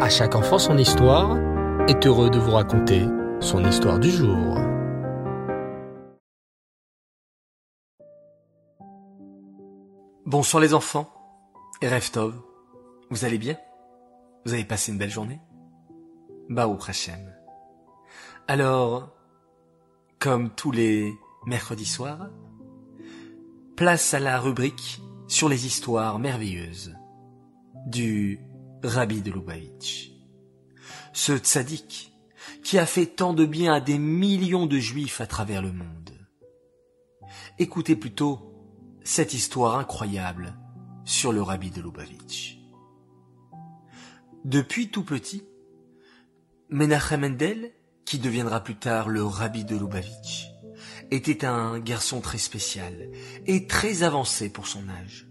[0.00, 1.38] À chaque enfant son histoire
[1.88, 3.06] est heureux de vous raconter
[3.40, 4.58] son histoire du jour.
[10.26, 11.08] Bonsoir les enfants
[11.80, 11.88] et
[13.10, 13.56] vous allez bien?
[14.44, 15.40] Vous avez passé une belle journée?
[16.48, 17.32] Baou Hachem.
[18.48, 19.10] Alors,
[20.18, 21.14] comme tous les
[21.46, 22.30] mercredis soirs,
[23.76, 26.96] place à la rubrique sur les histoires merveilleuses
[27.86, 28.40] du
[28.84, 30.10] Rabbi de Lubavitch.
[31.14, 32.12] Ce tzaddik
[32.62, 36.10] qui a fait tant de bien à des millions de juifs à travers le monde.
[37.58, 38.52] Écoutez plutôt
[39.02, 40.54] cette histoire incroyable
[41.06, 42.58] sur le Rabbi de Lubavitch.
[44.44, 45.44] Depuis tout petit,
[46.68, 47.72] Menachem Mendel,
[48.04, 50.50] qui deviendra plus tard le Rabbi de Lubavitch,
[51.10, 53.10] était un garçon très spécial
[53.46, 55.26] et très avancé pour son âge.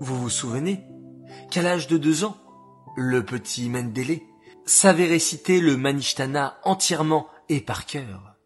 [0.00, 0.86] Vous vous souvenez
[1.50, 2.36] qu'à l'âge de deux ans,
[2.96, 4.20] le petit Mendele
[4.64, 8.36] savait réciter le Manishtana entièrement et par cœur.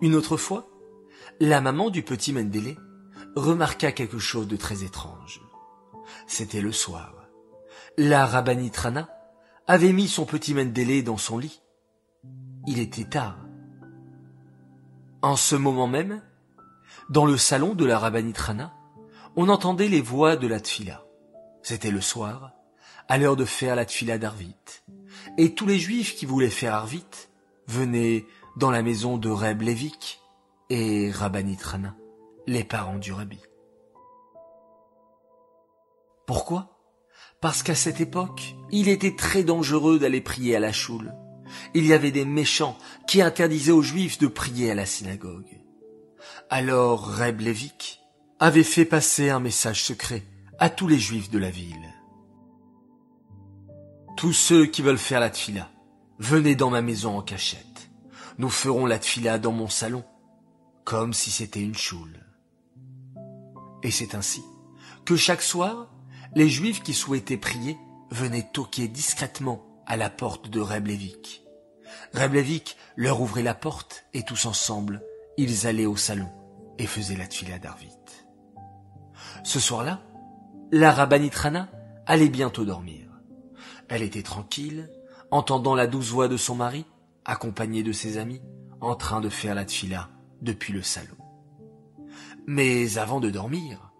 [0.00, 0.68] Une autre fois,
[1.38, 2.76] la maman du petit Mendele
[3.36, 5.42] remarqua quelque chose de très étrange.
[6.26, 7.14] C'était le soir.
[7.98, 9.08] La Rabbanitrana
[9.66, 11.62] avait mis son petit Mendele dans son lit.
[12.66, 13.38] Il était tard.
[15.20, 16.22] En ce moment même,
[17.10, 18.72] dans le salon de la Rabbanitrana,
[19.36, 21.04] on entendait les voix de la Tfila.
[21.62, 22.52] C'était le soir,
[23.08, 24.54] à l'heure de faire la tfila d'Arvit.
[25.38, 27.04] Et tous les juifs qui voulaient faire Arvit
[27.68, 30.20] venaient dans la maison de Reb Levik
[30.70, 31.94] et Rabbanit Rana,
[32.46, 33.38] les parents du rabbi.
[36.26, 36.78] Pourquoi?
[37.40, 41.14] Parce qu'à cette époque, il était très dangereux d'aller prier à la choule.
[41.74, 45.60] Il y avait des méchants qui interdisaient aux juifs de prier à la synagogue.
[46.50, 48.00] Alors Reb Levik
[48.38, 50.22] avait fait passer un message secret
[50.62, 51.92] à tous les juifs de la ville.
[54.16, 55.68] Tous ceux qui veulent faire la tfila,
[56.20, 57.90] venez dans ma maison en cachette.
[58.38, 60.04] Nous ferons la tfila dans mon salon,
[60.84, 62.24] comme si c'était une choule.
[63.82, 64.44] Et c'est ainsi
[65.04, 65.92] que chaque soir,
[66.36, 67.76] les juifs qui souhaitaient prier
[68.12, 71.42] venaient toquer discrètement à la porte de Reb Levik.
[72.14, 75.02] Reb Levik leur ouvrait la porte et tous ensemble,
[75.36, 76.30] ils allaient au salon
[76.78, 77.88] et faisaient la tfila d'Arvit.
[79.42, 80.04] Ce soir-là,
[80.74, 81.68] la Rabbanitrana
[82.06, 83.06] allait bientôt dormir.
[83.90, 84.90] Elle était tranquille,
[85.30, 86.86] entendant la douce voix de son mari,
[87.26, 88.40] accompagnée de ses amis,
[88.80, 90.08] en train de faire la tfila
[90.40, 91.14] depuis le salon.
[92.46, 93.92] Mais avant de dormir,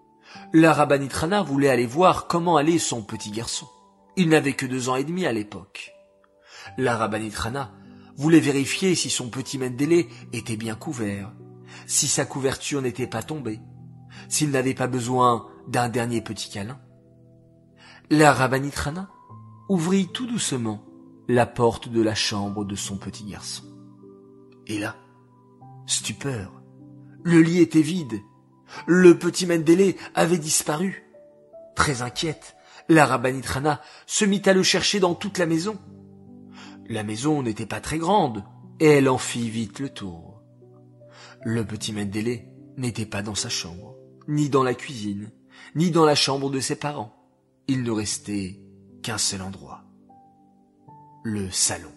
[0.54, 3.68] la Rabbanitrana voulait aller voir comment allait son petit garçon.
[4.16, 5.92] Il n'avait que deux ans et demi à l'époque.
[6.78, 7.70] La Rabbanitrana
[8.16, 11.32] voulait vérifier si son petit Mendele était bien couvert,
[11.86, 13.60] si sa couverture n'était pas tombée,
[14.30, 16.80] s'il n'avait pas besoin d'un dernier petit câlin.
[18.10, 19.10] La Rabbanitrana
[19.68, 20.84] ouvrit tout doucement
[21.28, 23.64] la porte de la chambre de son petit garçon.
[24.66, 24.96] Et là,
[25.86, 26.62] stupeur,
[27.24, 28.20] le lit était vide.
[28.86, 31.04] Le petit Mendele avait disparu.
[31.74, 32.56] Très inquiète,
[32.88, 35.78] la Rabbanitrana se mit à le chercher dans toute la maison.
[36.88, 38.44] La maison n'était pas très grande,
[38.80, 40.42] et elle en fit vite le tour.
[41.44, 42.40] Le petit Mendele
[42.76, 43.96] n'était pas dans sa chambre,
[44.28, 45.30] ni dans la cuisine,
[45.74, 47.14] ni dans la chambre de ses parents.
[47.68, 48.60] Il ne restait
[49.02, 49.84] qu'un seul endroit.
[51.24, 51.92] Le salon.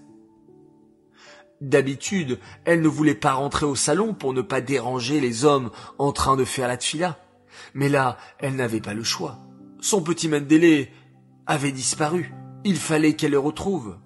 [1.62, 6.12] D'habitude, elle ne voulait pas rentrer au salon pour ne pas déranger les hommes en
[6.12, 7.18] train de faire la tfila.
[7.74, 9.40] Mais là, elle n'avait pas le choix.
[9.80, 10.88] Son petit Mendele
[11.46, 12.34] avait disparu.
[12.64, 13.98] Il fallait qu'elle le retrouve.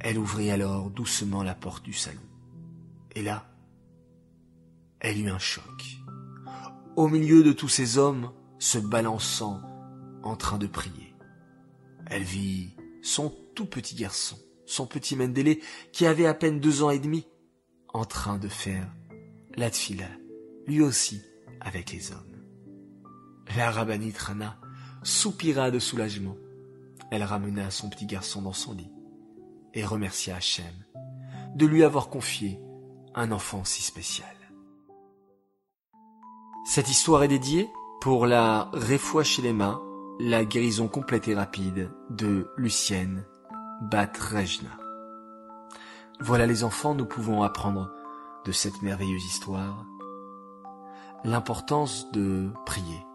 [0.00, 2.20] Elle ouvrit alors doucement la porte du salon.
[3.14, 3.46] Et là,
[5.00, 6.01] elle eut un choc
[6.96, 9.60] au milieu de tous ces hommes se balançant
[10.22, 11.14] en train de prier.
[12.06, 14.36] Elle vit son tout petit garçon,
[14.66, 15.58] son petit Mendele,
[15.92, 17.26] qui avait à peine deux ans et demi,
[17.92, 18.86] en train de faire
[19.56, 20.08] la tfila,
[20.66, 21.22] lui aussi
[21.60, 22.18] avec les hommes.
[23.56, 24.58] La rabbinite Rana
[25.02, 26.36] soupira de soulagement.
[27.10, 28.90] Elle ramena son petit garçon dans son lit
[29.74, 30.64] et remercia Hachem
[31.54, 32.58] de lui avoir confié
[33.14, 34.41] un enfant si spécial.
[36.64, 39.80] Cette histoire est dédiée pour la Refoua Shelema,
[40.20, 43.26] la guérison complète et rapide de Lucienne
[43.90, 44.70] Batrejna.
[46.20, 47.90] Voilà les enfants, nous pouvons apprendre
[48.44, 49.84] de cette merveilleuse histoire
[51.24, 53.06] l'importance de prier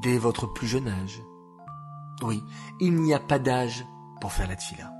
[0.00, 1.22] dès votre plus jeune âge.
[2.22, 2.40] Oui,
[2.78, 3.84] il n'y a pas d'âge
[4.20, 4.92] pour faire la tfila.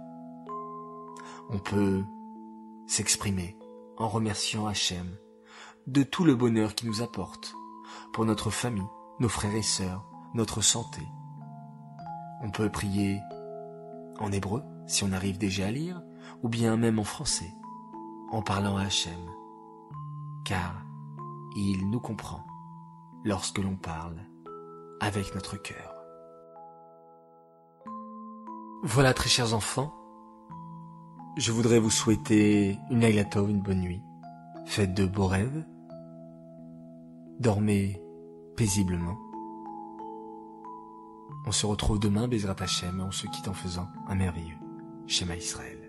[1.50, 2.04] On peut
[2.87, 3.56] s'exprimer
[3.96, 5.16] en remerciant Hachem
[5.86, 7.54] de tout le bonheur qu'il nous apporte,
[8.12, 8.86] pour notre famille,
[9.18, 10.04] nos frères et sœurs,
[10.34, 11.02] notre santé.
[12.42, 13.20] On peut prier
[14.18, 16.02] en hébreu, si on arrive déjà à lire,
[16.42, 17.52] ou bien même en français,
[18.30, 19.12] en parlant à Hachem,
[20.44, 20.84] car
[21.56, 22.46] il nous comprend
[23.24, 24.16] lorsque l'on parle
[25.00, 25.94] avec notre cœur.
[28.82, 29.94] Voilà, très chers enfants,
[31.36, 34.02] je voudrais vous souhaiter une aglato, une bonne nuit.
[34.66, 35.64] Faites de beaux rêves.
[37.40, 38.00] Dormez
[38.56, 39.16] paisiblement.
[41.46, 44.58] On se retrouve demain, Bezrat Hachem, et on se quitte en faisant un merveilleux
[45.06, 45.79] schéma Israël.